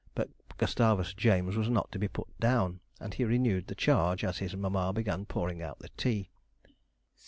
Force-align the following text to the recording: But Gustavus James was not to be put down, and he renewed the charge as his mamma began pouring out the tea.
But 0.15 0.31
Gustavus 0.57 1.13
James 1.13 1.55
was 1.55 1.69
not 1.69 1.91
to 1.91 1.99
be 1.99 2.07
put 2.07 2.27
down, 2.39 2.79
and 2.99 3.13
he 3.13 3.23
renewed 3.23 3.67
the 3.67 3.75
charge 3.75 4.23
as 4.23 4.39
his 4.39 4.55
mamma 4.55 4.91
began 4.93 5.27
pouring 5.27 5.61
out 5.61 5.77
the 5.77 5.89
tea. 5.89 6.31